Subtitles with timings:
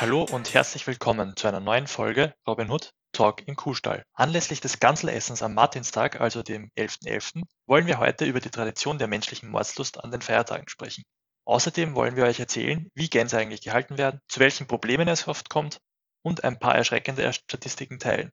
[0.00, 4.04] Hallo und herzlich willkommen zu einer neuen Folge Robin Hood Talk im Kuhstall.
[4.14, 9.08] Anlässlich des Ganselessens am Martinstag, also dem 11.11., wollen wir heute über die Tradition der
[9.08, 11.02] menschlichen Mordslust an den Feiertagen sprechen.
[11.46, 15.50] Außerdem wollen wir euch erzählen, wie Gänse eigentlich gehalten werden, zu welchen Problemen es oft
[15.50, 15.78] kommt
[16.22, 18.30] und ein paar erschreckende Statistiken teilen.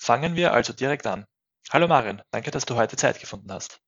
[0.00, 1.26] Fangen wir also direkt an.
[1.70, 3.82] Hallo Marin, danke, dass du heute Zeit gefunden hast.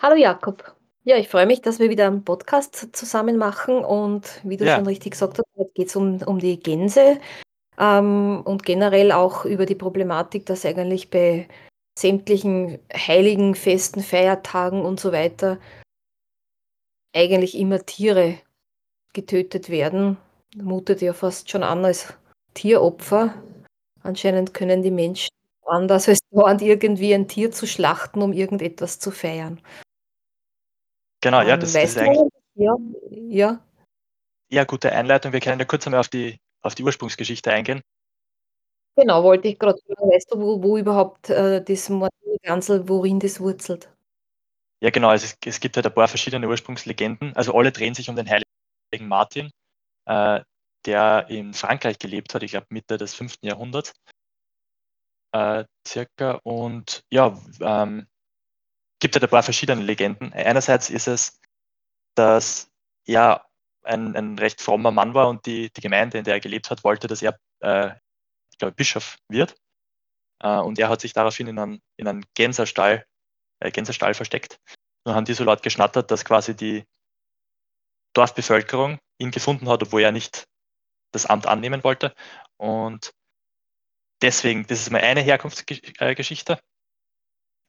[0.00, 0.76] Hallo Jakob.
[1.02, 4.76] Ja, ich freue mich, dass wir wieder einen Podcast zusammen machen und wie du Ja.
[4.76, 7.18] schon richtig gesagt hast, heute geht es um, um die Gänse
[7.76, 11.48] ähm, und generell auch über die Problematik, dass eigentlich bei
[11.98, 15.58] sämtlichen heiligen Festen, Feiertagen und so weiter
[17.16, 18.38] eigentlich immer Tiere
[19.12, 20.18] getötet werden.
[20.54, 22.14] Mutet ja fast schon an als
[22.54, 23.34] Tieropfer.
[24.08, 25.28] Anscheinend können die Menschen
[25.66, 29.60] anders als dauernd irgendwie ein Tier zu schlachten, um irgendetwas zu feiern.
[31.20, 32.74] Genau, ja, Ähm, das, das ist eigentlich ja,
[33.10, 33.60] ja,
[34.50, 35.34] eine gute Einleitung.
[35.34, 37.82] Wir können ja kurz einmal auf die, auf die Ursprungsgeschichte eingehen.
[38.96, 41.92] genau, wollte ich gerade fragen, weißt du, wo, wo überhaupt äh, das
[42.42, 43.92] Gansel, worin das wurzelt?
[44.80, 47.36] Ja, genau, also es, es gibt halt ein paar verschiedene Ursprungslegenden.
[47.36, 49.50] Also alle drehen sich um den heiligen Martin,
[50.06, 50.40] äh,
[50.86, 53.36] der in Frankreich gelebt hat, ich glaube Mitte des 5.
[53.42, 53.92] Jahrhunderts
[55.32, 56.40] äh, circa.
[56.42, 58.06] Und ja, ähm,
[59.00, 60.32] gibt halt ein paar verschiedene Legenden.
[60.32, 61.40] Einerseits ist es,
[62.14, 62.70] dass
[63.06, 63.46] er
[63.84, 66.84] ein, ein recht frommer Mann war und die, die Gemeinde, in der er gelebt hat,
[66.84, 67.90] wollte, dass er, äh,
[68.52, 69.54] ich glaube, Bischof wird.
[70.40, 73.06] Äh, und er hat sich daraufhin in einen, in einen Gänserstall,
[73.60, 74.58] äh, Gänsestall versteckt.
[75.04, 76.84] Nur haben die so laut geschnattert, dass quasi die
[78.14, 80.46] Dorfbevölkerung ihn gefunden hat, obwohl er nicht
[81.12, 82.14] das Amt annehmen wollte.
[82.56, 83.12] Und
[84.22, 86.58] deswegen, das ist mal eine Herkunftsgeschichte.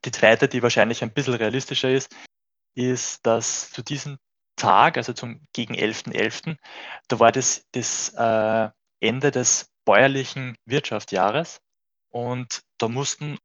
[0.05, 2.15] Die zweite, die wahrscheinlich ein bisschen realistischer ist,
[2.75, 4.17] ist, dass zu diesem
[4.55, 6.57] Tag, also zum gegen 11.11.,
[7.07, 8.69] da war das das äh,
[8.99, 11.61] Ende des bäuerlichen Wirtschaftsjahres
[12.09, 13.37] und da mussten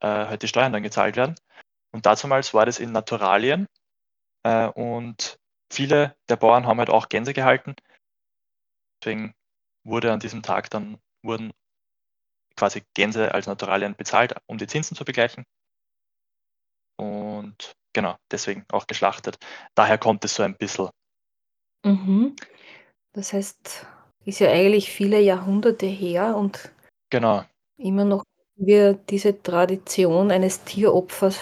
[0.00, 1.34] äh, halt die Steuern dann gezahlt werden.
[1.90, 3.66] Und damals war das in Naturalien
[4.44, 5.38] äh, und
[5.72, 7.74] viele der Bauern haben halt auch Gänse gehalten.
[9.02, 9.34] Deswegen
[9.84, 11.52] wurde an diesem Tag dann wurden
[12.56, 15.44] quasi Gänse als Naturalien bezahlt, um die Zinsen zu begleichen.
[16.96, 19.38] Und genau, deswegen auch geschlachtet.
[19.74, 20.90] Daher kommt es so ein bisschen.
[21.84, 22.36] Mhm.
[23.14, 23.86] Das heißt,
[24.26, 26.72] ist ja eigentlich viele Jahrhunderte her und
[27.10, 27.44] Genau,
[27.78, 28.24] immer noch
[28.56, 31.38] wir diese Tradition eines Tieropfers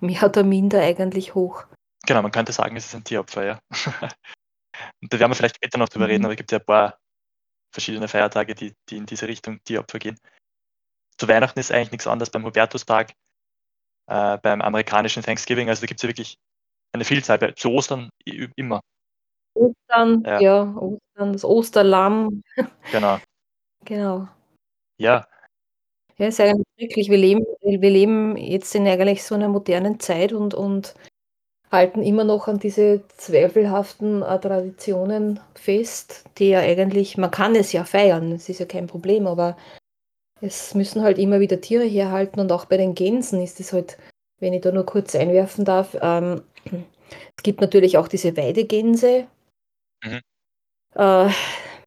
[0.00, 1.64] mehr oder minder eigentlich hoch.
[2.06, 3.58] genau, man könnte sagen, es ist ein Tieropfer, ja.
[5.02, 6.24] Und da werden wir vielleicht später noch drüber reden, Mhm.
[6.24, 6.98] aber es gibt ja ein paar
[7.72, 10.18] verschiedene Feiertage, die, die in diese Richtung Tieropfer gehen.
[11.18, 13.12] Zu Weihnachten ist eigentlich nichts anderes beim Hubertustag,
[14.06, 16.38] äh, beim amerikanischen Thanksgiving, also da gibt es ja wirklich
[16.92, 18.10] eine Vielzahl, bei, zu Ostern
[18.56, 18.80] immer,
[19.54, 20.40] Ostern, Ja.
[20.40, 22.42] ja, Ostern, das Osterlamm,
[22.92, 23.18] genau.
[23.84, 24.28] genau.
[24.98, 25.26] Ja,
[26.18, 30.32] Ja, ist eigentlich wirklich, wir leben, wir leben jetzt in eigentlich so einer modernen Zeit
[30.32, 30.94] und, und
[31.70, 37.72] halten immer noch an diese zweifelhaften äh, Traditionen fest, die ja eigentlich, man kann es
[37.72, 39.56] ja feiern, es ist ja kein Problem, aber
[40.40, 43.98] es müssen halt immer wieder Tiere herhalten und auch bei den Gänsen ist es halt,
[44.40, 46.42] wenn ich da nur kurz einwerfen darf, ähm,
[47.36, 49.26] es gibt natürlich auch diese Weidegänse,
[50.04, 50.20] Mhm.
[50.96, 51.30] äh,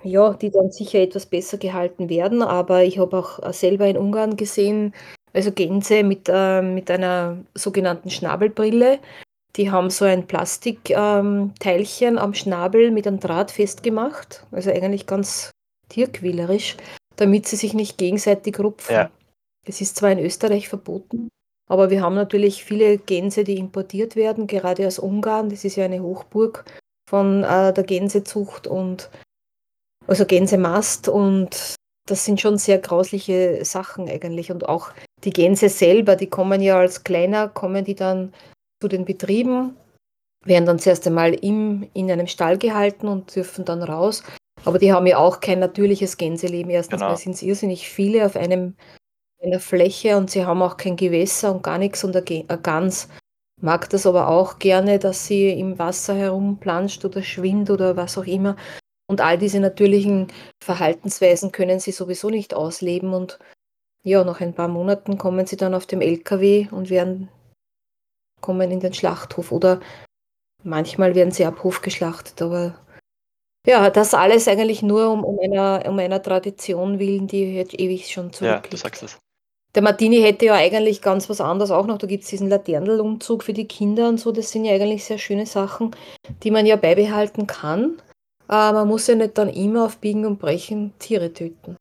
[0.04, 3.98] ja, die dann sicher etwas besser gehalten werden, aber ich habe auch äh, selber in
[3.98, 4.94] Ungarn gesehen,
[5.34, 9.00] also Gänse mit, äh, mit einer sogenannten Schnabelbrille.
[9.56, 15.52] Die haben so ein Plastikteilchen am Schnabel mit einem Draht festgemacht, also eigentlich ganz
[15.90, 16.78] tierquälerisch,
[17.18, 18.96] damit sie sich nicht gegenseitig rupfen.
[18.96, 19.12] Ja.
[19.66, 21.30] Es ist zwar in Österreich verboten,
[21.70, 25.50] aber wir haben natürlich viele Gänse, die importiert werden, gerade aus Ungarn.
[25.50, 26.66] Das ist ja eine Hochburg
[27.08, 29.10] von äh, der Gänsezucht und
[30.08, 31.76] also Gänsemast und
[32.08, 34.92] das sind schon sehr grausliche Sachen eigentlich und auch
[35.24, 38.34] die Gänse selber, die kommen ja als kleiner, kommen die dann
[38.84, 39.78] zu den Betrieben,
[40.46, 44.24] werden dann zuerst einmal im, in einem Stall gehalten und dürfen dann raus.
[44.66, 46.70] Aber die haben ja auch kein natürliches Gänseleben.
[46.70, 47.16] Erstens Genau.
[47.16, 48.76] sind es irrsinnig viele auf einem,
[49.42, 53.08] einer Fläche und sie haben auch kein Gewässer und gar nichts und eine Gans
[53.64, 58.26] mag das aber auch gerne, dass sie im Wasser herumplanscht oder schwimmt oder was auch
[58.26, 58.58] immer.
[59.08, 60.28] Und all diese natürlichen
[60.62, 63.14] Verhaltensweisen können sie sowieso nicht ausleben.
[63.14, 63.40] Und
[64.04, 67.30] ja, nach ein paar Monaten kommen sie dann auf dem LKW und werden,
[68.44, 69.52] kommen in den Schlachthof.
[69.52, 69.80] Oder
[70.64, 72.40] manchmal werden sie ab Hof geschlachtet.
[72.44, 72.76] Aber
[73.66, 78.12] ja, das alles eigentlich nur um, um, einer, um einer Tradition willen, die jetzt ewig
[78.12, 78.78] schon Ja, du zurückliegt.
[78.84, 79.18] sagst es.
[79.76, 81.98] der Martini hätte ja eigentlich ganz was anderes auch noch.
[81.98, 84.32] Da gibt es diesen Laternenumzug für die Kinder und so.
[84.32, 85.96] Das sind ja eigentlich sehr schöne Sachen,
[86.44, 88.02] die man ja beibehalten kann.
[88.50, 91.78] Aber man muss ja nicht dann immer auf Biegen und Brechen Tiere töten.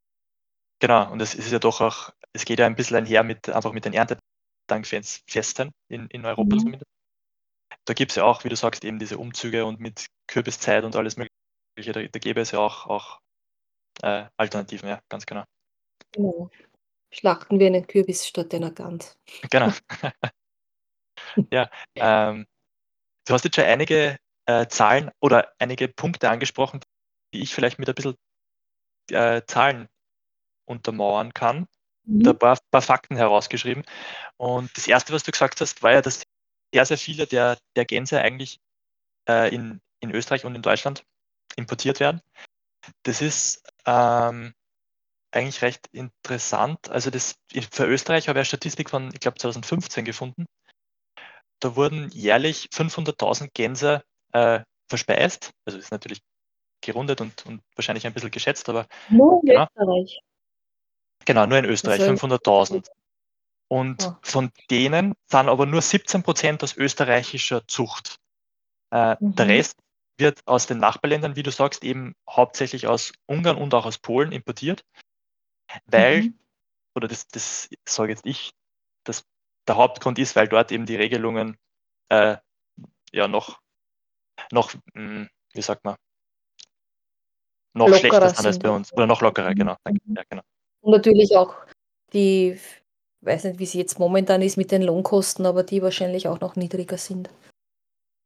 [0.79, 3.73] Genau, und es ist ja doch auch, es geht ja ein bisschen einher mit einfach
[3.73, 3.93] mit den
[4.67, 6.59] Erntedankfesten in, in Europa mhm.
[6.59, 6.91] zumindest.
[7.85, 10.95] Da gibt es ja auch, wie du sagst, eben diese Umzüge und mit Kürbiszeit und
[10.95, 11.91] alles Mögliche.
[11.91, 13.19] Da, da gäbe es ja auch, auch
[14.01, 15.43] äh, Alternativen, ja, ganz genau.
[16.11, 16.49] Genau.
[17.11, 19.17] Schlachten wir einen Kürbis statt einer Gans.
[19.51, 19.71] Genau.
[21.51, 22.45] ja, ähm,
[23.25, 26.79] du hast jetzt schon einige äh, Zahlen oder einige Punkte angesprochen,
[27.33, 28.15] die ich vielleicht mit ein bisschen
[29.11, 29.87] äh, Zahlen
[30.65, 31.67] untermauern kann.
[32.05, 32.27] Mhm.
[32.27, 33.83] ein paar, paar, Fakten herausgeschrieben.
[34.37, 36.23] Und das Erste, was du gesagt hast, war ja, dass
[36.73, 38.59] sehr, sehr viele der, der Gänse eigentlich
[39.29, 41.03] äh, in, in Österreich und in Deutschland
[41.55, 42.21] importiert werden.
[43.03, 44.53] Das ist ähm,
[45.31, 46.89] eigentlich recht interessant.
[46.89, 47.35] Also das,
[47.71, 50.45] für Österreich habe ich eine Statistik von, ich glaube, 2015 gefunden.
[51.59, 54.03] Da wurden jährlich 500.000 Gänse
[54.33, 55.51] äh, verspeist.
[55.65, 56.21] Also ist natürlich
[56.81, 59.67] gerundet und, und wahrscheinlich ein bisschen geschätzt, aber nur in genau.
[59.75, 60.19] Österreich.
[61.25, 62.87] Genau, nur in Österreich, also 500.000.
[63.69, 64.15] Und oh.
[64.21, 68.19] von denen sind aber nur 17 Prozent aus österreichischer Zucht.
[68.91, 69.35] Äh, mhm.
[69.35, 69.77] Der Rest
[70.17, 74.31] wird aus den Nachbarländern, wie du sagst, eben hauptsächlich aus Ungarn und auch aus Polen
[74.31, 74.83] importiert
[75.85, 76.39] weil, mhm.
[76.95, 78.53] oder das, das sage jetzt ich,
[79.03, 79.25] dass
[79.67, 81.57] der Hauptgrund ist, weil dort eben die Regelungen
[82.09, 82.37] äh,
[83.11, 83.61] ja noch,
[84.51, 85.95] noch, mh, hm, wie sagt man,
[87.75, 88.93] noch lockerer schlechter sind als bei uns.
[88.93, 89.55] Oder noch lockerer, mhm.
[89.55, 89.77] genau.
[89.85, 90.43] Ja, genau.
[90.83, 91.55] Und natürlich auch
[92.11, 92.59] die,
[93.21, 96.55] weiß nicht, wie sie jetzt momentan ist mit den Lohnkosten, aber die wahrscheinlich auch noch
[96.55, 97.29] niedriger sind.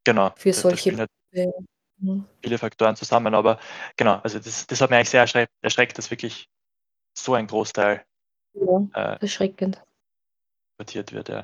[0.03, 0.31] Genau.
[0.35, 0.97] Für solche.
[0.97, 1.09] Halt
[2.41, 3.59] viele Faktoren zusammen, aber
[3.95, 6.47] genau, also das, das hat mich eigentlich sehr erschreckt, erschreckt dass wirklich
[7.17, 8.05] so ein Großteil
[8.53, 9.81] ja, äh, erschreckend.
[10.77, 11.29] importiert wird.
[11.29, 11.43] Ja.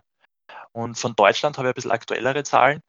[0.72, 2.82] Und von Deutschland habe ich ein bisschen aktuellere Zahlen.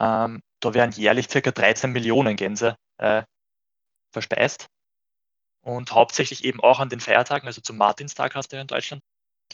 [0.00, 1.40] Ähm, da werden jährlich ca.
[1.40, 3.22] 13 Millionen Gänse äh,
[4.12, 4.66] verspeist.
[5.64, 9.02] Und hauptsächlich eben auch an den Feiertagen, also zum Martinstag hast du ja in Deutschland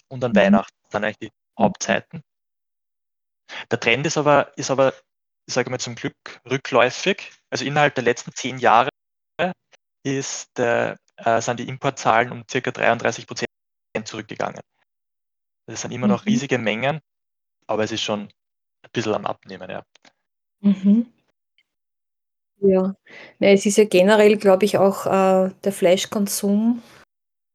[0.09, 0.37] und an mhm.
[0.37, 2.23] Weihnachten, dann eigentlich die Hauptzeiten.
[3.71, 4.95] Der Trend ist aber, ist aber,
[5.47, 6.17] ich sage mal zum Glück,
[6.49, 7.33] rückläufig.
[7.51, 8.91] Also innerhalb der letzten zehn Jahre
[10.05, 12.61] ist der äh, sind die Importzahlen um ca.
[12.61, 13.49] 33 Prozent
[14.05, 14.61] zurückgegangen.
[15.67, 16.31] Das sind immer noch mhm.
[16.31, 17.01] riesige Mengen,
[17.67, 18.23] aber es ist schon
[18.83, 19.83] ein bisschen am Abnehmen, ja.
[20.61, 21.13] Mhm.
[22.61, 22.95] Ja,
[23.39, 26.83] ne, es ist ja generell, glaube ich, auch äh, der Fleischkonsum.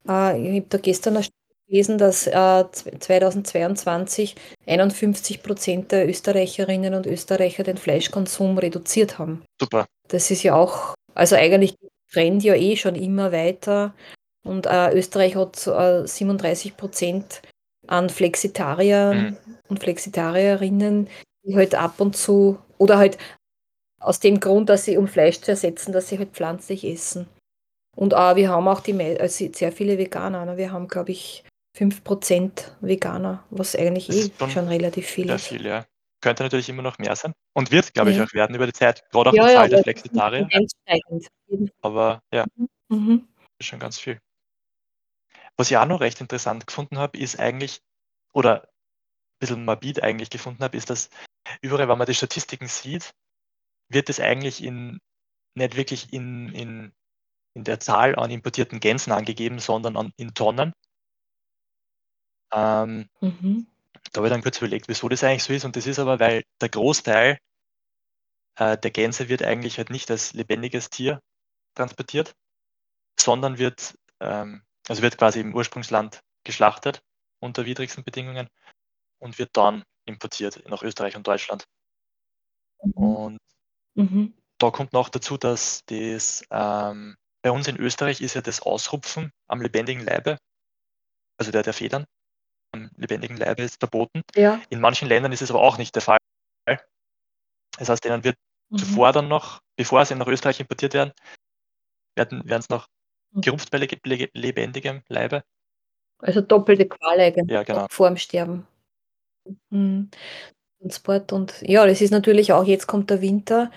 [0.08, 1.32] Äh, ich habe da gestern erst
[1.68, 4.36] gelesen, dass äh, 2022
[4.66, 9.44] 51 Prozent der Österreicherinnen und Österreicher den Fleischkonsum reduziert haben.
[9.60, 9.86] Super.
[10.08, 11.76] Das ist ja auch, also eigentlich
[12.12, 13.94] Trend ja eh schon immer weiter.
[14.46, 17.42] Und äh, Österreich hat äh, 37 Prozent
[17.88, 19.38] an Flexitariern mhm.
[19.70, 21.10] und Flexitarierinnen,
[21.44, 23.18] die halt ab und zu oder halt
[24.04, 27.28] aus dem Grund, dass sie um Fleisch zu ersetzen, dass sie halt pflanzlich essen.
[27.96, 30.46] Und äh, wir haben auch die, also sehr viele Veganer.
[30.46, 30.58] Ne?
[30.58, 31.44] Wir haben, glaube ich,
[31.78, 32.52] 5%
[32.82, 35.48] Veganer, was eigentlich eh schon, schon, relativ viel ist.
[35.48, 35.86] Viel, ja
[36.24, 39.04] könnte natürlich immer noch mehr sein und wird, glaube ich, auch werden über die Zeit,
[39.12, 40.50] gerade auch ja, die Zahl ja, der Flexitarier.
[41.82, 42.68] Aber ja, mhm.
[42.88, 43.28] mhm.
[43.60, 44.20] ist schon ganz viel.
[45.58, 47.82] Was ich auch noch recht interessant gefunden habe, ist eigentlich,
[48.34, 51.10] oder ein bisschen morbid eigentlich gefunden habe, ist, dass
[51.62, 53.14] überall, wenn man die Statistiken sieht,
[53.94, 55.00] wird es eigentlich in,
[55.56, 56.94] nicht wirklich in, in,
[57.54, 60.73] in der Zahl an importierten Gänsen angegeben, sondern an, in Tonnen.
[62.52, 63.68] Ähm, mhm.
[64.12, 65.66] Da habe ich dann kurz überlegt, wieso das eigentlich so ist.
[65.66, 67.38] Und das ist aber, weil der Großteil
[68.57, 71.19] äh, der Gänse wird eigentlich halt nicht als lebendiges Tier
[71.76, 72.35] transportiert,
[73.19, 77.02] sondern wird, ähm, also wird quasi im Ursprungsland geschlachtet
[77.40, 78.50] unter widrigsten Bedingungen
[79.19, 81.66] und wird dann importiert nach Österreich und Deutschland.
[82.83, 82.94] Mhm.
[82.94, 83.40] Und
[83.95, 84.33] mhm.
[84.57, 89.31] da kommt noch dazu, dass das ähm, bei uns in Österreich ist ja das Ausrupfen
[89.47, 90.38] am lebendigen Leibe,
[91.38, 92.06] also der, der Federn,
[92.73, 94.21] am lebendigen Leibe ist verboten.
[94.35, 94.62] Ja.
[94.69, 96.18] In manchen Ländern ist es aber auch nicht der Fall.
[97.78, 98.38] Das heißt, denen wird
[98.69, 98.78] mhm.
[98.78, 101.12] zuvor dann noch, bevor sie nach Österreich importiert werden,
[102.16, 102.88] werden es noch
[103.31, 103.42] mhm.
[103.42, 103.80] gerupft bei
[104.33, 105.44] lebendigem Leibe.
[106.19, 107.88] Also doppelte Qual eigentlich ja, genau.
[107.90, 108.68] vor dem Sterben.
[109.69, 110.09] Mhm.
[110.83, 113.71] Transport und ja, das ist natürlich auch, jetzt kommt der Winter,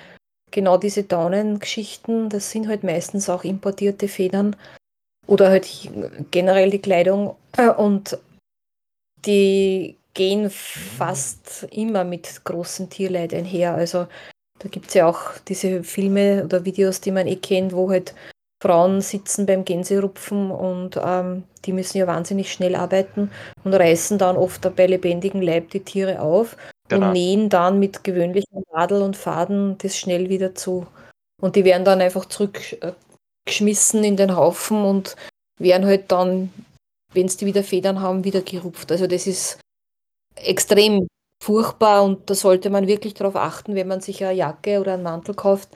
[0.50, 4.56] genau diese Daunengeschichten, das sind halt meistens auch importierte Federn
[5.26, 5.68] oder halt
[6.30, 7.36] generell die Kleidung
[7.78, 8.18] und
[9.24, 13.74] die gehen fast immer mit großem Tierleid einher.
[13.74, 14.06] Also
[14.58, 18.14] da gibt es ja auch diese Filme oder Videos, die man eh kennt, wo halt
[18.66, 23.30] Frauen sitzen beim Gänserupfen und ähm, die müssen ja wahnsinnig schnell arbeiten
[23.64, 26.56] und reißen dann oft bei lebendigem Leib die Tiere auf
[26.88, 27.06] Genau.
[27.06, 30.86] und nähen dann mit gewöhnlichen Nadel und Faden das schnell wieder zu.
[31.42, 35.16] Und die werden dann einfach zurückgeschmissen in den Haufen und
[35.58, 36.52] werden halt dann,
[37.12, 38.92] wenn sie wieder Federn haben, wieder gerupft.
[38.92, 39.58] Also das ist
[40.36, 41.08] extrem
[41.42, 45.02] furchtbar und da sollte man wirklich darauf achten, wenn man sich eine Jacke oder einen
[45.02, 45.68] Mantel kauft,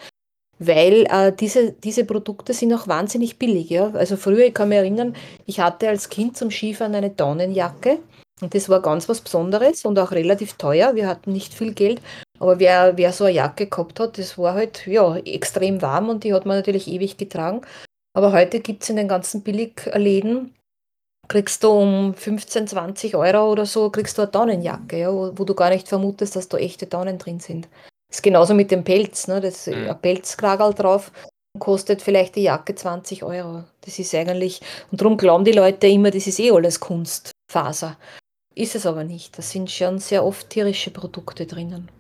[0.60, 3.70] weil äh, diese, diese Produkte sind auch wahnsinnig billig.
[3.70, 3.90] Ja?
[3.94, 7.98] Also früher, ich kann mich erinnern, ich hatte als Kind zum Skifahren eine Daunenjacke
[8.40, 10.94] und das war ganz was Besonderes und auch relativ teuer.
[10.94, 12.00] Wir hatten nicht viel Geld,
[12.38, 16.24] aber wer, wer so eine Jacke gehabt hat, das war halt ja, extrem warm und
[16.24, 17.62] die hat man natürlich ewig getragen.
[18.12, 20.54] Aber heute gibt es in den ganzen Billigläden
[21.30, 25.44] kriegst du um 15, 20 Euro oder so, kriegst du eine Daunenjacke, ja, wo, wo,
[25.44, 27.68] du gar nicht vermutest, dass da echte Daunen drin sind.
[28.10, 29.40] Das ist genauso mit dem Pelz, ne?
[29.40, 29.88] Das ist Mhm.
[29.88, 31.10] ein Pelzkragerl drauf
[31.58, 33.64] kostet vielleicht die Jacke 20 Euro.
[33.80, 34.60] Das ist eigentlich,
[34.92, 37.98] und darum glauben die Leute immer, das ist eh alles Kunstfaser.
[38.54, 39.36] Ist es aber nicht.
[39.36, 41.90] Da sind schon sehr oft tierische Produkte drinnen.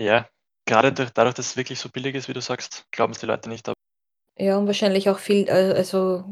[0.00, 0.26] Ja,
[0.66, 3.26] gerade durch, dadurch, dass es wirklich so billig ist, wie du sagst, glauben es die
[3.26, 3.68] Leute nicht.
[3.68, 3.76] Aber
[4.38, 6.24] Ja, und wahrscheinlich auch viel, äh, also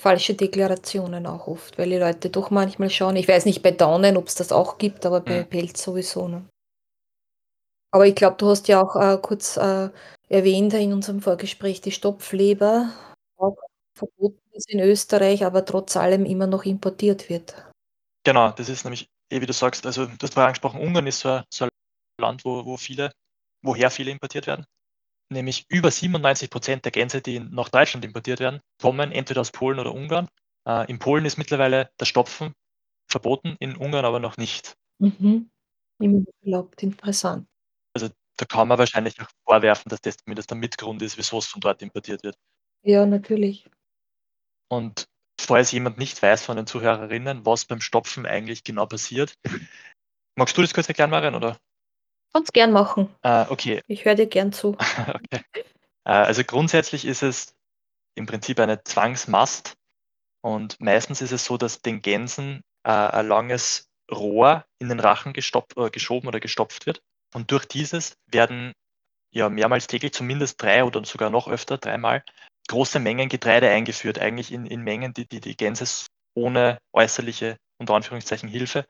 [0.00, 3.16] falsche Deklarationen auch oft, weil die Leute doch manchmal schauen.
[3.16, 5.46] Ich weiß nicht bei Daunen, ob es das auch gibt, aber bei Mhm.
[5.48, 6.28] Pelz sowieso.
[6.28, 6.44] Ne?
[7.92, 9.90] Aber ich glaube, du hast ja auch äh, kurz äh,
[10.28, 12.90] erwähnt in unserem Vorgespräch die Stopfleber,
[13.36, 13.56] auch
[13.96, 17.54] verboten ist in Österreich, aber trotz allem immer noch importiert wird.
[18.24, 21.20] genau, das ist nämlich, eh wie du sagst, also du hast vorher angesprochen, Ungarn ist
[21.20, 21.70] so ein, so ein
[22.18, 23.12] Land, wo, wo viele,
[23.62, 24.64] woher viele importiert werden.
[25.30, 29.78] Nämlich über 97 Prozent der Gänse, die nach Deutschland importiert werden, kommen entweder aus Polen
[29.78, 30.28] oder Ungarn.
[30.66, 32.52] Äh, in Polen ist mittlerweile das Stopfen
[33.10, 34.74] verboten, in Ungarn aber noch nicht.
[34.98, 35.50] Mhm.
[36.00, 37.46] Immer noch erlaubt, interessant.
[38.36, 41.60] Da kann man wahrscheinlich auch vorwerfen, dass das zumindest der Mitgrund ist, wieso es von
[41.60, 42.36] dort importiert wird.
[42.82, 43.68] Ja, natürlich.
[44.68, 45.06] Und
[45.40, 49.34] falls jemand nicht weiß von den Zuhörerinnen, was beim Stopfen eigentlich genau passiert,
[50.36, 51.58] magst du das kurz erklären, Marian, oder?
[52.32, 53.14] Kannst gern machen.
[53.22, 54.76] Äh, okay, Ich höre dir gern zu.
[55.14, 55.42] okay.
[56.04, 57.54] Äh, also grundsätzlich ist es
[58.14, 59.74] im Prinzip eine Zwangsmast
[60.40, 65.34] und meistens ist es so, dass den Gänsen äh, ein langes Rohr in den Rachen
[65.34, 67.02] äh, geschoben oder gestopft wird
[67.34, 68.72] und durch dieses werden
[69.30, 72.22] ja mehrmals täglich, zumindest drei oder sogar noch öfter, dreimal,
[72.68, 77.94] große Mengen Getreide eingeführt, eigentlich in, in Mengen, die, die die Gänse ohne äußerliche, unter
[77.94, 78.86] Anführungszeichen, Hilfe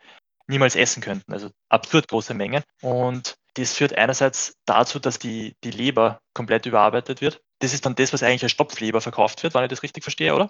[0.48, 1.32] niemals essen könnten.
[1.32, 2.62] Also absurd große Mengen.
[2.82, 7.40] Und das führt einerseits dazu, dass die, die Leber komplett überarbeitet wird.
[7.60, 10.34] Das ist dann das, was eigentlich als Stopfleber verkauft wird, wenn ich das richtig verstehe,
[10.34, 10.48] oder?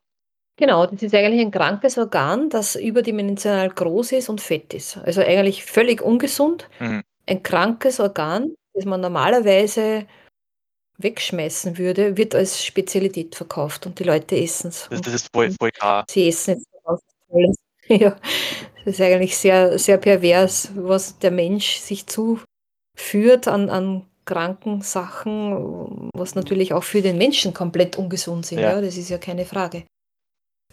[0.56, 4.98] Genau, das ist eigentlich ein krankes Organ, das überdimensional groß ist und fett ist.
[4.98, 6.68] Also eigentlich völlig ungesund.
[6.78, 7.02] Mhm.
[7.26, 10.06] Ein krankes Organ, das man normalerweise
[10.98, 14.88] wegschmeißen würde, wird als Spezialität verkauft und die Leute essen es.
[14.90, 16.04] Das, das ist voll, voll klar.
[16.08, 16.66] Sie essen jetzt
[17.32, 17.56] Tolles.
[17.88, 18.16] Ja,
[18.84, 26.10] das ist eigentlich sehr, sehr pervers, was der Mensch sich zuführt an, an kranken Sachen,
[26.14, 28.60] was natürlich auch für den Menschen komplett ungesund sind.
[28.60, 28.74] Ja.
[28.74, 28.80] Ja.
[28.80, 29.84] das ist ja keine Frage.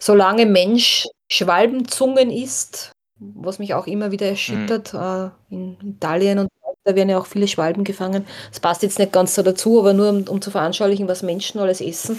[0.00, 6.48] Solange Mensch Schwalbenzungen isst, was mich auch immer wieder erschüttert, äh, in Italien und
[6.84, 8.26] da werden ja auch viele Schwalben gefangen.
[8.48, 11.60] Das passt jetzt nicht ganz so dazu, aber nur um, um zu veranschaulichen, was Menschen
[11.60, 12.18] alles essen.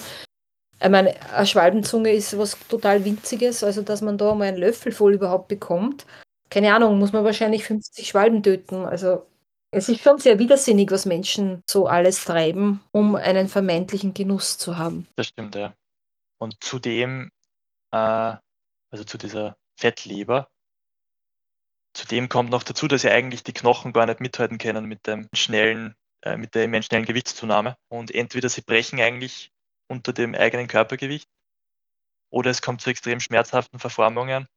[0.80, 4.92] Ich meine, eine Schwalbenzunge ist was total Winziges, also dass man da mal einen Löffel
[4.92, 6.06] voll überhaupt bekommt.
[6.50, 8.86] Keine Ahnung, muss man wahrscheinlich 50 Schwalben töten.
[8.86, 9.26] Also
[9.72, 14.78] es ist schon sehr widersinnig, was Menschen so alles treiben, um einen vermeintlichen Genuss zu
[14.78, 15.08] haben.
[15.16, 15.74] Das stimmt, ja.
[16.40, 17.32] Und zudem,
[17.92, 20.50] äh, also zu dieser Fettleber,
[21.94, 25.28] zudem kommt noch dazu, dass ja eigentlich die Knochen gar nicht mithalten können mit dem
[25.34, 27.76] schnellen, äh, mit der immensen schnellen Gewichtszunahme.
[27.90, 29.52] Und entweder sie brechen eigentlich
[29.88, 31.30] unter dem eigenen Körpergewicht
[32.32, 34.48] oder es kommt zu extrem schmerzhaften Verformungen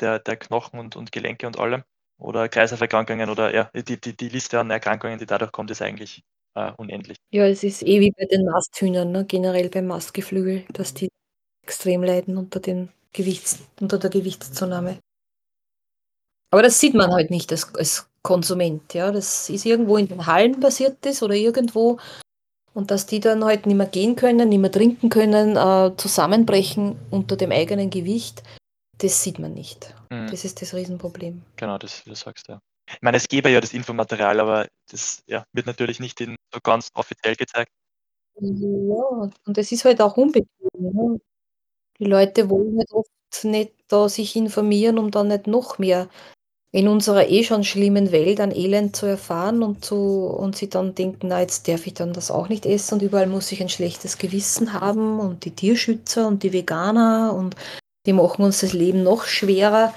[0.00, 1.84] der, der Knochen und, und Gelenke und allem
[2.18, 6.22] oder Kreislauferkrankungen oder ja, die, die, die Liste an Erkrankungen, die dadurch kommt, ist eigentlich
[6.54, 7.18] äh, unendlich.
[7.30, 9.24] Ja, es ist eh wie bei den Masthühnern, ne?
[9.24, 11.08] generell beim Mastgeflügel, dass die
[11.62, 14.98] extrem leiden unter, den Gewichts, unter der Gewichtszunahme.
[16.54, 18.94] Aber das sieht man halt nicht als, als Konsument.
[18.94, 19.10] Ja?
[19.10, 21.98] Das ist irgendwo in den Hallen passiert das oder irgendwo.
[22.74, 26.96] Und dass die dann halt nicht mehr gehen können, nicht mehr trinken können, äh, zusammenbrechen
[27.10, 28.44] unter dem eigenen Gewicht,
[28.98, 29.96] das sieht man nicht.
[30.10, 30.28] Mhm.
[30.28, 31.42] Das ist das Riesenproblem.
[31.56, 32.60] Genau, das, du sagst, ja.
[32.88, 36.60] Ich meine, es gäbe ja das Infomaterial, aber das ja, wird natürlich nicht in, so
[36.62, 37.72] ganz offiziell gezeigt.
[38.38, 41.20] Ja, und es ist halt auch unbequem.
[41.98, 43.10] Die Leute wollen halt oft
[43.42, 46.08] nicht da sich informieren, um dann nicht noch mehr
[46.74, 50.96] in unserer eh schon schlimmen Welt an Elend zu erfahren und zu und sie dann
[50.96, 53.68] denken: „Na, jetzt darf ich dann das auch nicht essen und überall muss ich ein
[53.68, 57.54] schlechtes Gewissen haben und die Tierschützer und die Veganer und
[58.06, 59.94] die machen uns das Leben noch schwerer.“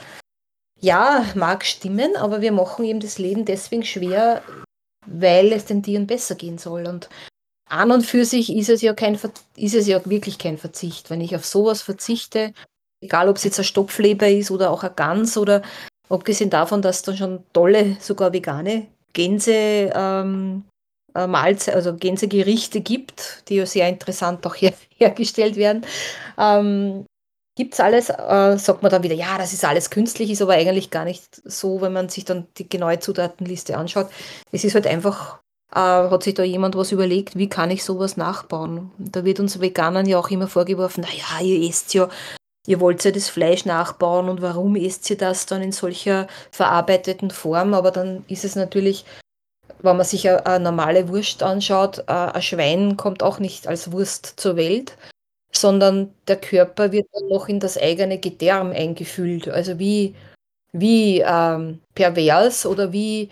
[0.79, 4.43] Ja, mag stimmen, aber wir machen eben das Leben deswegen schwer,
[5.07, 6.85] weil es den Tieren besser gehen soll.
[6.85, 7.09] Und
[7.67, 9.17] an und für sich ist es ja kein
[9.55, 11.09] ist es ja wirklich kein Verzicht.
[11.09, 12.53] Wenn ich auf sowas verzichte,
[13.01, 15.63] egal ob es jetzt ein Stopfleber ist oder auch ein Gans oder
[16.09, 20.63] Abgesehen davon, dass da schon tolle, sogar vegane Gänse, ähm,
[21.15, 25.85] äh, Mahlzei also Gänsegerichte gibt, die ja sehr interessant auch her hergestellt werden.
[26.37, 27.05] Ähm,
[27.59, 30.91] es alles, äh, sagt man dann wieder, ja, das ist alles künstlich, ist aber eigentlich
[30.91, 34.09] gar nicht so, wenn man sich dann die genaue Zutatenliste anschaut.
[34.51, 35.39] Es ist halt einfach,
[35.73, 38.91] äh, hat sich da jemand was überlegt, wie kann ich sowas nachbauen?
[38.99, 42.09] Da wird uns Veganern ja auch immer vorgeworfen, naja, ihr esst ja
[42.67, 47.31] ihr wollt ja das Fleisch nachbauen und warum isst ihr das dann in solcher verarbeiteten
[47.31, 47.73] Form?
[47.73, 49.05] Aber dann ist es natürlich,
[49.81, 53.91] wenn man sich eine, eine normale Wurst anschaut, äh, ein Schwein kommt auch nicht als
[53.91, 54.97] Wurst zur Welt,
[55.53, 59.47] sondern der Körper wird dann noch in das eigene Gedärm eingefüllt.
[59.47, 60.15] Also wie,
[60.73, 63.29] wie ähm, pervers oder wie,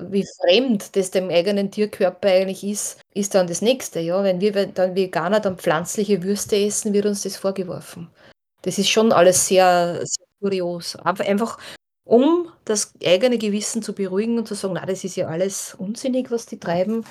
[0.00, 4.00] wie fremd das dem eigenen Tierkörper eigentlich ist, ist dann das nächste.
[4.00, 4.22] Ja?
[4.22, 8.10] Wenn wir dann Veganer dann pflanzliche Würste essen, wird uns das vorgeworfen.
[8.64, 10.96] Das ist schon alles sehr, sehr kurios.
[10.96, 11.58] Einfach
[12.06, 16.30] um das eigene Gewissen zu beruhigen und zu sagen, na, das ist ja alles unsinnig,
[16.30, 17.04] was die treiben.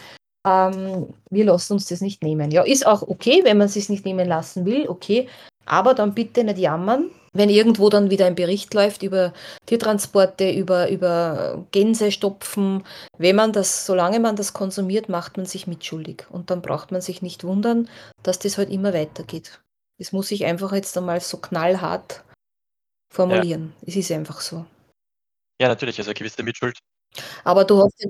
[0.47, 2.51] Ähm, wir lassen uns das nicht nehmen.
[2.51, 5.27] Ja, ist auch okay, wenn man es nicht nehmen lassen will, okay.
[5.65, 9.31] Aber dann bitte nicht jammern, wenn irgendwo dann wieder ein Bericht läuft über
[9.67, 12.83] Tiertransporte, über, über Gänsestopfen.
[13.17, 16.25] Wenn man das, solange man das konsumiert, macht man sich mitschuldig.
[16.29, 17.89] Und dann braucht man sich nicht wundern,
[18.23, 19.61] dass das halt immer weitergeht.
[19.97, 22.23] Das muss ich einfach jetzt einmal so knallhart
[23.11, 23.73] formulieren.
[23.81, 23.87] Ja.
[23.87, 24.65] Es ist einfach so.
[25.61, 26.79] Ja, natürlich, also eine gewisse Mitschuld.
[27.43, 28.05] Aber du hast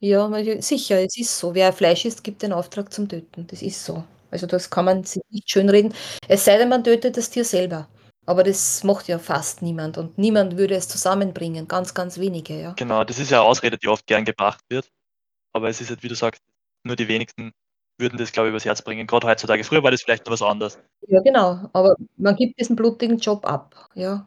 [0.00, 1.54] ja, ja, sicher, es ist so.
[1.54, 3.46] Wer Fleisch isst, gibt den Auftrag zum Töten.
[3.48, 4.04] Das ist so.
[4.30, 5.94] Also das kann man sich nicht schönreden.
[6.28, 7.88] Es sei denn, man tötet das Tier selber.
[8.26, 12.72] Aber das macht ja fast niemand und niemand würde es zusammenbringen, ganz, ganz wenige, ja.
[12.72, 14.90] Genau, das ist ja eine Ausrede, die oft gern gebracht wird.
[15.54, 16.42] Aber es ist halt, wie du sagst,
[16.84, 17.52] nur die wenigsten
[17.98, 19.06] würden das, glaube ich, übers Herz bringen.
[19.06, 19.64] Gerade heutzutage.
[19.64, 20.78] Früher war das vielleicht noch was anderes.
[21.06, 21.68] Ja, genau.
[21.72, 24.26] Aber man gibt diesen blutigen Job ab, ja.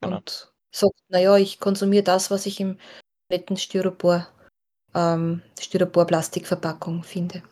[0.00, 0.16] Genau.
[0.16, 2.78] Und sagt, naja, ich konsumiere das, was ich im
[3.30, 4.26] netten Styropor,
[4.94, 7.42] ähm, Styropor-Plastikverpackung finde.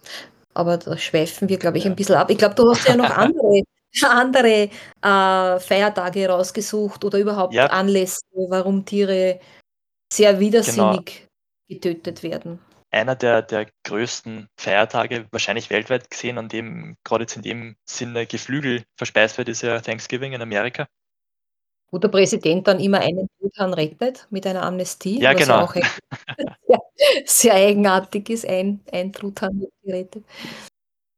[0.54, 1.90] Aber da schweifen wir, glaube ich, ja.
[1.90, 2.30] ein bisschen ab.
[2.30, 3.62] Ich glaube, du hast ja noch andere,
[4.02, 4.70] andere
[5.02, 7.66] äh, Feiertage rausgesucht oder überhaupt ja.
[7.66, 9.40] Anlässe, warum Tiere
[10.12, 11.28] sehr widersinnig genau.
[11.68, 12.58] getötet werden
[12.90, 18.26] einer der, der größten Feiertage, wahrscheinlich weltweit gesehen, an dem gerade jetzt in dem Sinne
[18.26, 20.86] Geflügel verspeist wird, ist ja Thanksgiving in Amerika.
[21.92, 25.20] Wo der Präsident dann immer einen Truthahn rettet mit einer Amnestie.
[25.20, 25.62] Ja, genau.
[25.62, 25.74] auch
[26.66, 26.80] sehr,
[27.24, 30.24] sehr, eigenartig ist, ein, ein Truthahn wird gerettet.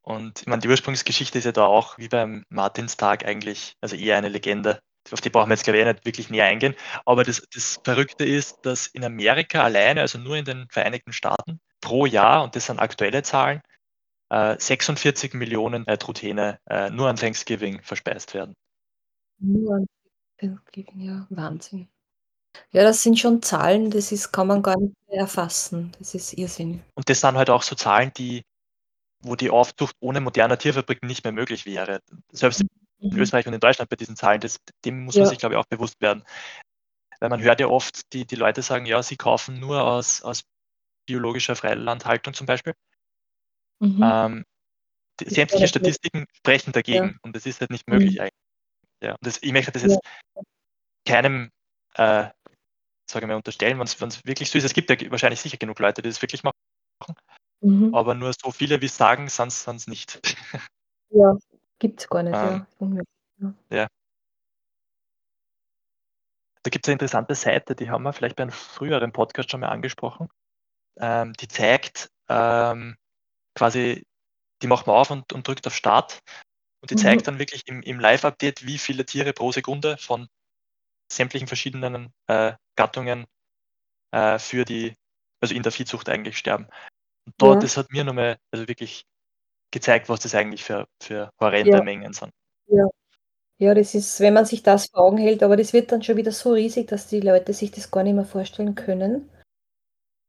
[0.02, 4.16] Und ich meine, die Ursprungsgeschichte ist ja da auch wie beim Martinstag eigentlich, also eher
[4.16, 4.80] eine Legende.
[5.10, 6.74] Auf die brauchen wir jetzt, glaube ich, nicht wirklich näher eingehen.
[7.04, 11.60] Aber das, das Verrückte ist, dass in Amerika alleine, also nur in den Vereinigten Staaten,
[11.80, 13.62] pro Jahr, und das sind aktuelle Zahlen,
[14.30, 18.54] 46 äh, Millionen äh, Truthähne äh, nur an Thanksgiving verspeist werden.
[19.38, 19.86] Nur an
[20.38, 21.88] Thanksgiving, ja, Wahnsinn.
[22.70, 25.92] Ja, das sind schon Zahlen, das ist, kann man gar nicht mehr erfassen.
[25.98, 26.82] Das ist Irrsinn.
[26.94, 28.42] Und das sind halt auch so Zahlen, die,
[29.20, 32.00] wo die Aufzucht ohne moderne Tierfabriken nicht mehr möglich wäre.
[32.30, 32.64] Selbst
[33.02, 33.18] in mhm.
[33.18, 35.66] Österreich und in Deutschland bei diesen Zahlen, das, dem muss man sich, glaube ich, auch
[35.66, 36.24] bewusst werden.
[37.20, 40.44] Weil man hört ja oft, die, die Leute sagen, ja, sie kaufen nur aus, aus
[41.06, 42.74] biologischer Freilandhaltung zum Beispiel.
[43.80, 44.00] Mhm.
[44.02, 44.44] Ähm,
[45.20, 47.18] die, sämtliche Statistiken sprechen dagegen ja.
[47.22, 48.20] und das ist halt nicht möglich mhm.
[48.20, 48.42] eigentlich.
[49.02, 49.98] Ja, und das, ich möchte das jetzt
[50.36, 50.42] ja.
[51.06, 51.50] keinem,
[51.94, 52.28] äh,
[53.10, 54.64] sage mal, unterstellen, wenn es wirklich so ist.
[54.64, 56.56] Es gibt ja wahrscheinlich sicher genug Leute, die das wirklich machen,
[57.60, 57.94] mhm.
[57.94, 60.20] aber nur so viele, wie es sagen, sind es nicht.
[61.14, 61.36] Ja,
[61.82, 62.34] gibt es gar nicht,
[62.80, 63.02] ähm,
[63.40, 63.54] ja.
[63.70, 63.88] ja.
[66.62, 69.60] Da gibt es eine interessante Seite, die haben wir vielleicht bei einem früheren Podcast schon
[69.60, 70.28] mal angesprochen.
[71.00, 72.96] Ähm, die zeigt ähm,
[73.56, 74.06] quasi,
[74.62, 76.20] die macht man auf und, und drückt auf Start
[76.82, 76.98] und die mhm.
[77.00, 80.28] zeigt dann wirklich im, im Live-Update, wie viele Tiere pro Sekunde von
[81.10, 83.26] sämtlichen verschiedenen äh, Gattungen
[84.12, 84.94] äh, für die,
[85.40, 86.68] also in der Viehzucht eigentlich sterben.
[87.26, 87.60] Und dort, ja.
[87.62, 89.04] das hat mir nochmal also wirklich
[89.72, 91.82] gezeigt, was das eigentlich für, für horrende ja.
[91.82, 92.30] Mengen sind.
[92.66, 92.86] Ja.
[93.58, 96.16] ja, das ist, wenn man sich das vor Augen hält, aber das wird dann schon
[96.16, 99.28] wieder so riesig, dass die Leute sich das gar nicht mehr vorstellen können.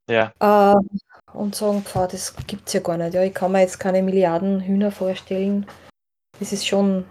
[0.10, 0.34] Ja.
[0.39, 0.75] Äh,
[1.34, 3.13] und sagen, pf, das gibt es ja gar nicht.
[3.13, 5.65] Ja, ich kann mir jetzt keine Milliarden Hühner vorstellen.
[6.39, 7.06] Das ist schon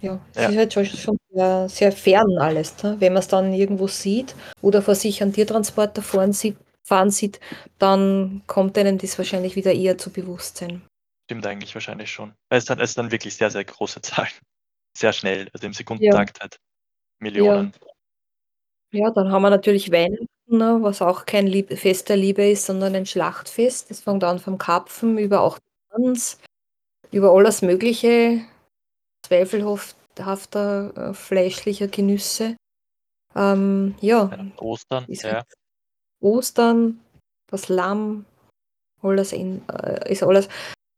[0.00, 0.48] Ja, es ja.
[0.48, 2.82] ist halt schon, schon sehr, sehr, fern alles.
[2.82, 2.96] Ne?
[2.98, 7.40] Wenn man es dann irgendwo sieht oder vor sich einen Tiertransporter fahren sieht, fahren sieht,
[7.78, 10.82] dann kommt einem das wahrscheinlich wieder eher zu Bewusstsein.
[11.26, 12.34] Stimmt eigentlich wahrscheinlich schon.
[12.50, 14.28] Es ist dann, es dann wirklich sehr, sehr große Zahlen.
[14.94, 16.42] Sehr schnell, also im Sekundentakt ja.
[16.42, 16.58] halt.
[17.18, 17.72] Millionen.
[18.92, 19.06] Ja.
[19.06, 19.10] ja.
[19.10, 22.94] dann haben wir natürlich Weihnachten, ne, was auch kein Lieb Fest der Liebe ist, sondern
[22.94, 23.88] ein Schlachtfest.
[23.88, 26.42] Das fängt an vom Karpfen über auch Tanz,
[27.10, 28.44] über alles Mögliche,
[29.26, 32.56] zweifelhafter, äh, fleischlicher Genüsse.
[33.34, 34.30] Ähm, ja.
[34.58, 35.42] Ostern, ja.
[36.22, 37.00] Ostern,
[37.50, 38.24] das Lamm,
[39.02, 40.48] alles in, äh, ist alles.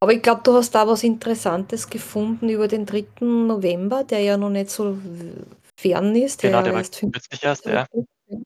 [0.00, 3.06] Aber ich glaube, du hast da was Interessantes gefunden über den 3.
[3.20, 4.98] November, der ja noch nicht so
[5.80, 6.42] fern ist.
[6.42, 7.86] Genau, der, der war erst kürzlich erst, ja.
[8.26, 8.38] Ja.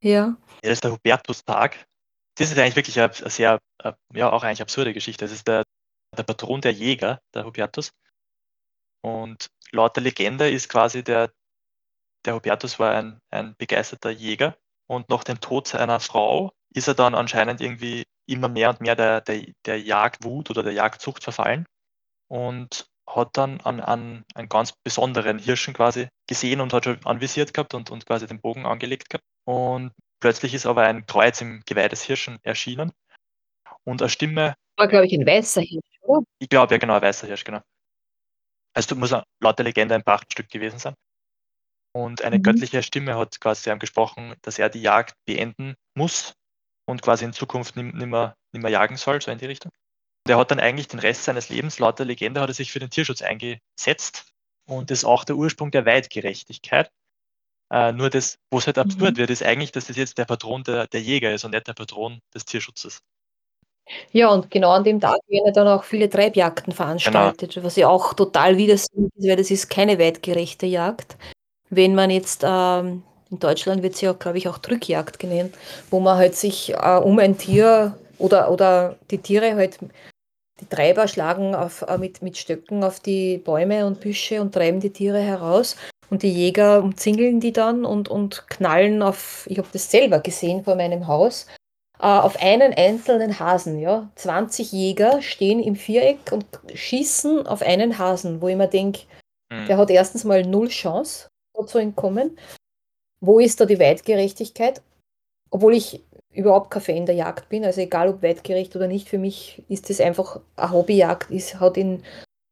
[0.00, 0.36] ja.
[0.62, 1.76] Das ist der Hubertustag.
[2.36, 5.24] Das ist eigentlich wirklich eine, sehr, äh, ja, auch eigentlich absurde Geschichte.
[5.24, 5.64] Das ist der,
[6.16, 7.92] der Patron der Jäger, der Hubertus.
[9.02, 11.30] Und laut der Legende ist quasi der,
[12.24, 14.56] der Hubertus war ein, ein begeisterter Jäger
[14.92, 18.94] und nach dem Tod seiner Frau ist er dann anscheinend irgendwie immer mehr und mehr
[18.94, 21.66] der, der, der Jagdwut oder der Jagdzucht verfallen
[22.28, 27.52] und hat dann an, an einen ganz besonderen Hirschen quasi gesehen und hat schon anvisiert
[27.54, 29.24] gehabt und, und quasi den Bogen angelegt gehabt.
[29.44, 32.92] Und plötzlich ist aber ein Kreuz im Geweih des Hirschen erschienen
[33.84, 34.54] und eine Stimme.
[34.76, 36.22] War, glaube ich, ein weißer Hirsch, oder?
[36.38, 37.60] Ich glaube, ja, genau, ein weißer Hirsch, genau.
[38.74, 40.94] Also muss laut der Legende ein Prachtstück gewesen sein.
[41.94, 42.42] Und eine mhm.
[42.42, 46.34] göttliche Stimme hat quasi ihm gesprochen, dass er die Jagd beenden muss
[46.86, 49.72] und quasi in Zukunft nicht mehr, nicht mehr jagen soll, so in die Richtung.
[50.26, 52.72] Und er hat dann eigentlich den Rest seines Lebens, laut der Legende, hat er sich
[52.72, 54.32] für den Tierschutz eingesetzt.
[54.68, 56.90] Und das ist auch der Ursprung der Weitgerechtigkeit.
[57.72, 58.82] Äh, nur das, wo es halt mhm.
[58.82, 61.66] absurd wird, ist eigentlich, dass das jetzt der Patron der, der Jäger ist und nicht
[61.66, 63.00] der Patron des Tierschutzes.
[64.12, 66.76] Ja, und genau an dem Tag werden dann auch viele Treibjagden genau.
[66.76, 67.66] veranstaltet, genau.
[67.66, 71.16] was ja auch total widersinnig ist, weil das ist keine weitgerechte Jagd.
[71.74, 75.54] Wenn man jetzt, ähm, in Deutschland wird sie ja, glaube ich, auch Drückjagd genannt,
[75.90, 79.78] wo man halt sich äh, um ein Tier oder, oder die Tiere halt,
[80.60, 84.80] die Treiber schlagen auf, äh, mit, mit Stöcken auf die Bäume und Büsche und treiben
[84.80, 85.76] die Tiere heraus.
[86.10, 90.64] Und die Jäger umzingeln die dann und, und knallen auf, ich habe das selber gesehen
[90.64, 91.46] vor meinem Haus,
[91.98, 93.78] äh, auf einen einzelnen Hasen.
[93.78, 94.10] Ja?
[94.16, 99.04] 20 Jäger stehen im Viereck und schießen auf einen Hasen, wo ich mir denke,
[99.50, 99.64] mhm.
[99.68, 101.31] der hat erstens mal null Chance
[101.66, 102.36] zu entkommen.
[103.20, 104.82] Wo ist da die Weitgerechtigkeit?
[105.50, 109.18] Obwohl ich überhaupt kein Fan der Jagd bin, also egal ob weitgerecht oder nicht, für
[109.18, 112.02] mich ist das einfach eine Hobbyjagd, ist, hat in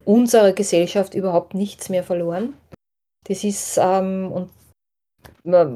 [0.04, 2.54] unserer Gesellschaft überhaupt nichts mehr verloren.
[3.26, 4.50] Das ist, ähm, und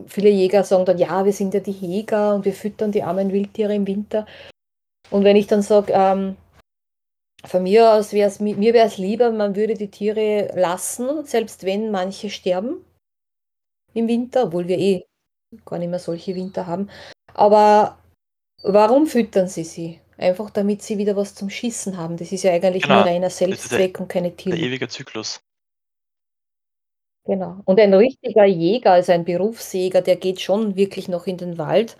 [0.09, 3.33] viele Jäger sagen dann, ja, wir sind ja die Jäger und wir füttern die armen
[3.33, 4.27] Wildtiere im Winter.
[5.11, 6.37] Und wenn ich dann sage, ähm,
[7.45, 11.65] von mir aus wäre es, mir wäre es lieber, man würde die Tiere lassen, selbst
[11.65, 12.85] wenn manche sterben
[13.95, 15.05] im Winter, obwohl wir eh
[15.65, 16.91] gar nicht mehr solche Winter haben.
[17.33, 17.99] Aber
[18.63, 20.01] warum füttern sie sie?
[20.17, 22.17] Einfach damit sie wieder was zum Schießen haben.
[22.17, 22.97] Das ist ja eigentlich genau.
[22.97, 24.57] nur reiner Selbstzweck und keine Tiere.
[24.57, 25.41] Der ewige Zyklus.
[27.27, 27.61] Genau.
[27.65, 31.97] Und ein richtiger Jäger, also ein Berufsjäger, der geht schon wirklich noch in den Wald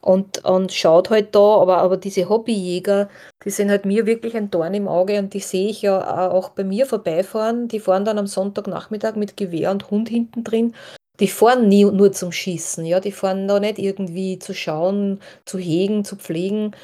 [0.00, 3.10] und, und schaut halt da, aber, aber diese Hobbyjäger,
[3.44, 6.50] die sind halt mir wirklich ein Dorn im Auge und die sehe ich ja auch
[6.50, 7.66] bei mir vorbeifahren.
[7.66, 10.74] Die fahren dann am Sonntagnachmittag mit Gewehr und Hund hinten drin
[11.20, 15.58] die fahren nie nur zum Schießen, ja, die fahren da nicht irgendwie zu schauen, zu
[15.58, 16.76] hegen, zu pflegen.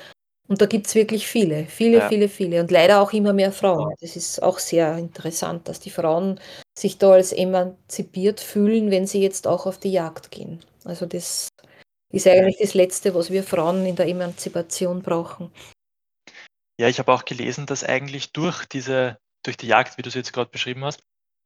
[0.46, 2.08] Und da gibt es wirklich viele, viele, ja.
[2.08, 2.60] viele, viele.
[2.60, 3.94] Und leider auch immer mehr Frauen.
[4.00, 6.38] Das ist auch sehr interessant, dass die Frauen
[6.78, 10.60] sich da als emanzipiert fühlen, wenn sie jetzt auch auf die Jagd gehen.
[10.84, 11.48] Also das
[12.12, 15.50] ist eigentlich das Letzte, was wir Frauen in der Emanzipation brauchen.
[16.78, 20.14] Ja, ich habe auch gelesen, dass eigentlich durch diese, durch die Jagd, wie du es
[20.14, 21.02] jetzt gerade beschrieben hast,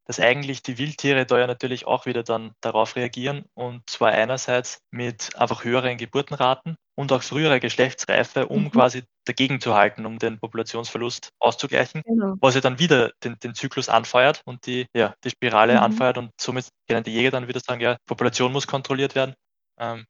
[0.09, 4.81] dass eigentlich die Wildtiere da ja natürlich auch wieder dann darauf reagieren und zwar einerseits
[4.90, 8.71] mit einfach höheren Geburtenraten und auch früherer Geschlechtsreife, um mhm.
[8.71, 12.37] quasi dagegen zu halten, um den Populationsverlust auszugleichen, genau.
[12.40, 15.81] was ja dann wieder den, den, Zyklus anfeuert und die, ja, die Spirale mhm.
[15.81, 19.35] anfeuert und somit können die Jäger dann wieder sagen, ja, Population muss kontrolliert werden.
[19.79, 20.07] Ähm,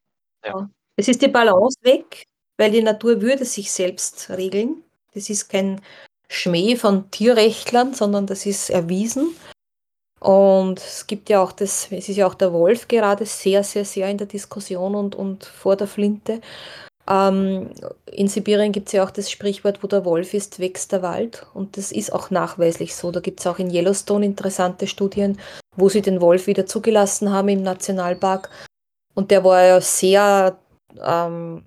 [0.47, 0.71] ja.
[0.95, 2.25] Es ist die Balance weg,
[2.57, 4.85] weil die Natur würde sich selbst regeln.
[5.13, 5.81] Das ist kein
[6.29, 9.35] Schmäh von Tierrechtlern, sondern das ist erwiesen.
[10.21, 13.85] Und es gibt ja auch das, es ist ja auch der Wolf gerade sehr, sehr,
[13.85, 16.41] sehr in der Diskussion und, und vor der Flinte.
[17.09, 17.71] Ähm,
[18.11, 21.47] in Sibirien gibt es ja auch das Sprichwort, wo der Wolf ist, wächst der Wald.
[21.55, 23.11] Und das ist auch nachweislich so.
[23.11, 25.39] Da gibt es auch in Yellowstone interessante Studien,
[25.77, 28.51] wo sie den Wolf wieder zugelassen haben im Nationalpark.
[29.15, 30.59] Und der war ja sehr
[31.03, 31.65] ähm,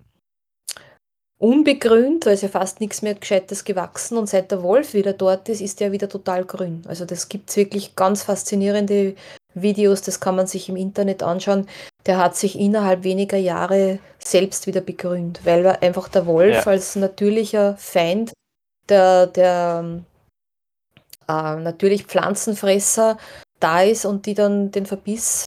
[1.41, 5.49] unbegrünt, da ist ja fast nichts mehr Gescheites gewachsen und seit der Wolf wieder dort
[5.49, 6.84] ist, ist der wieder total grün.
[6.88, 9.15] Also das gibt es wirklich ganz faszinierende
[9.56, 11.67] Videos, das kann man sich im Internet anschauen.
[12.06, 16.71] Der hat sich innerhalb weniger Jahre selbst wieder begrünt, weil einfach der Wolf ja.
[16.71, 18.34] als natürlicher Feind
[18.88, 20.04] der, der
[21.27, 23.17] äh, natürlich Pflanzenfresser
[23.60, 25.45] da ist und die dann den Verbiss,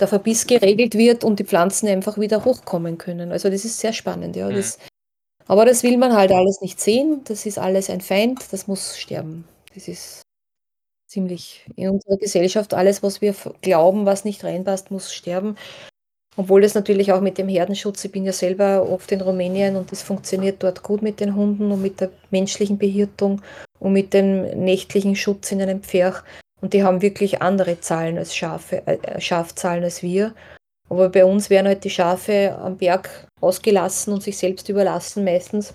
[0.00, 3.32] der Verbiss geregelt wird und die Pflanzen einfach wieder hochkommen können.
[3.32, 4.48] Also das ist sehr spannend, ja.
[4.48, 4.54] Mhm.
[4.54, 4.78] Das,
[5.46, 7.22] aber das will man halt alles nicht sehen.
[7.24, 9.44] Das ist alles ein Feind, das muss sterben.
[9.74, 10.22] Das ist
[11.06, 15.56] ziemlich in unserer Gesellschaft alles, was wir glauben, was nicht reinpasst, muss sterben.
[16.36, 19.90] Obwohl das natürlich auch mit dem Herdenschutz, ich bin ja selber oft in Rumänien und
[19.90, 23.40] das funktioniert dort gut mit den Hunden und mit der menschlichen Behirtung
[23.78, 26.22] und mit dem nächtlichen Schutz in einem Pferch.
[26.66, 30.34] Und die haben wirklich andere Zahlen als Schafe, äh, Schafzahlen als wir.
[30.88, 35.72] Aber bei uns werden halt die Schafe am Berg ausgelassen und sich selbst überlassen meistens.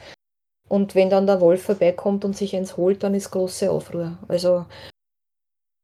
[0.67, 4.17] Und wenn dann der Wolf vorbeikommt und sich eins holt, dann ist große Aufruhr.
[4.27, 4.65] Also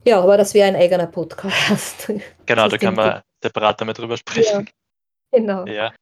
[0.04, 2.12] ja, aber das wäre ein eigener Podcast.
[2.46, 4.68] Genau, da kann man separat damit drüber sprechen.
[5.32, 5.66] Ja, genau.
[5.68, 5.94] Ja.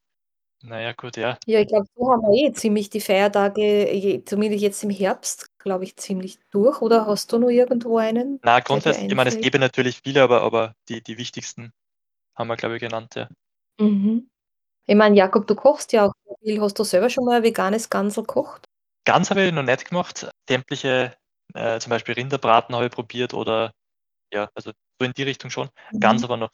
[0.67, 1.38] Naja, gut, ja.
[1.45, 5.84] Ja, ich glaube, so haben wir eh ziemlich die Feiertage, zumindest jetzt im Herbst, glaube
[5.84, 6.82] ich, ziemlich durch.
[6.82, 8.39] Oder hast du noch irgendwo einen?
[8.43, 11.71] Na, grundsätzlich, ich meine, es gäbe natürlich viele, aber, aber die, die wichtigsten
[12.36, 13.30] haben wir, glaube ich, genannt, ja.
[13.80, 14.28] Mhm.
[14.88, 16.62] Ich meine, Jakob, du kochst ja auch viel.
[16.62, 18.65] Hast du selber schon mal ein veganes Gansel gekocht?
[19.06, 20.30] Ganz habe ich noch nicht gemacht.
[20.47, 21.15] Sämtliche,
[21.54, 23.71] äh, zum Beispiel Rinderbraten habe ich probiert oder
[24.34, 25.69] ja, also so in die Richtung schon.
[25.91, 25.99] Mhm.
[25.99, 26.49] Ganz aber noch.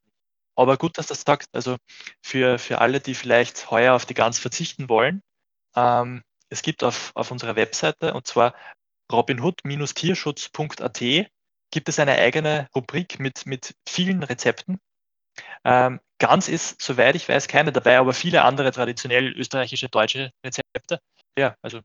[0.56, 1.48] Aber gut, dass das sagt.
[1.54, 1.78] Also
[2.22, 5.22] für, für alle, die vielleicht heuer auf die Gans verzichten wollen,
[5.76, 8.54] ähm, es gibt auf, auf unserer Webseite und zwar
[9.12, 11.02] robinhood-tierschutz.at
[11.74, 14.80] gibt es eine eigene Rubrik mit, mit vielen Rezepten.
[15.64, 21.00] Ähm, Gans ist, soweit ich weiß, keine dabei, aber viele andere traditionell österreichische, deutsche Rezepte.
[21.38, 21.80] Ja, also,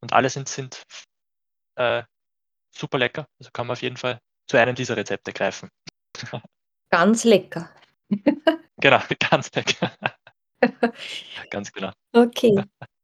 [0.00, 0.82] und alle sind, sind
[1.76, 2.02] äh,
[2.74, 3.26] super lecker.
[3.38, 5.70] Also kann man auf jeden Fall zu einem dieser Rezepte greifen.
[6.90, 7.70] Ganz lecker.
[8.80, 9.92] genau, ganz lecker.
[11.50, 11.90] ganz genau.
[12.12, 12.54] Okay.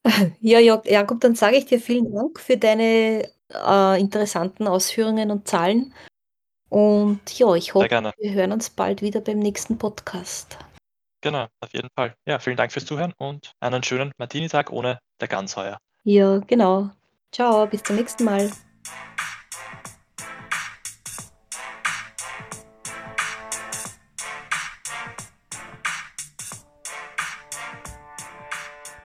[0.40, 5.94] Ja, Jakob, dann sage ich dir vielen Dank für deine äh, interessanten Ausführungen und Zahlen.
[6.68, 7.88] Und ja, ich hoffe,
[8.18, 10.58] wir hören uns bald wieder beim nächsten Podcast.
[11.22, 12.14] Genau, auf jeden Fall.
[12.26, 15.78] Ja, vielen Dank fürs Zuhören und einen schönen Martini-Tag ohne der Gansheuer.
[16.02, 16.90] Ja, genau.
[17.32, 18.50] Ciao, bis zum nächsten Mal.